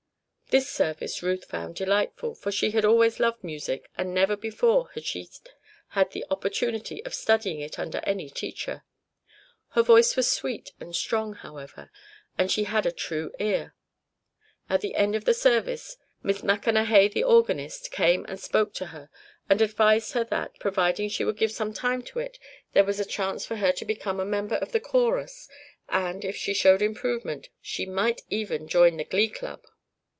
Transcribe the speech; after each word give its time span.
This 0.49 0.67
service 0.69 1.23
Ruth 1.23 1.45
found 1.45 1.75
delightful, 1.75 2.35
for 2.35 2.51
she 2.51 2.71
had 2.71 2.83
always 2.83 3.21
loved 3.21 3.41
music 3.41 3.89
and 3.97 4.13
never 4.13 4.35
before 4.35 4.89
had 4.93 5.05
she 5.05 5.29
had 5.91 6.11
the 6.11 6.25
opportunity 6.29 7.01
of 7.05 7.13
studying 7.13 7.61
it 7.61 7.79
under 7.79 7.99
any 8.03 8.29
teacher. 8.29 8.83
Her 9.69 9.81
voice 9.81 10.17
was 10.17 10.29
sweet 10.29 10.73
and 10.77 10.93
strong, 10.93 11.35
however; 11.35 11.89
and 12.37 12.51
she 12.51 12.65
had 12.65 12.85
a 12.85 12.91
true 12.91 13.31
ear. 13.39 13.75
At 14.69 14.81
the 14.81 14.95
end 14.95 15.15
of 15.15 15.23
the 15.23 15.33
service 15.33 15.95
Miss 16.21 16.41
Maconahay, 16.43 17.07
the 17.07 17.23
organist, 17.23 17.89
came 17.89 18.25
and 18.27 18.37
spoke 18.37 18.73
to 18.73 18.87
her 18.87 19.09
and 19.49 19.61
advised 19.61 20.11
her 20.11 20.25
that, 20.25 20.59
providing 20.59 21.07
she 21.07 21.23
would 21.23 21.37
give 21.37 21.53
some 21.53 21.71
time 21.73 22.01
to 22.01 22.19
it, 22.19 22.37
there 22.73 22.83
was 22.83 22.99
a 22.99 23.05
chance 23.05 23.45
for 23.45 23.55
her 23.55 23.71
to 23.71 23.85
become 23.85 24.19
a 24.19 24.25
member 24.25 24.55
of 24.55 24.73
the 24.73 24.81
chorus 24.81 25.47
and, 25.87 26.25
if 26.25 26.35
she 26.35 26.53
showed 26.53 26.81
improvement, 26.81 27.47
she 27.61 27.85
might 27.85 28.23
even 28.29 28.67
join 28.67 28.97
the 28.97 29.05
Glee 29.05 29.29
Club. 29.29 29.63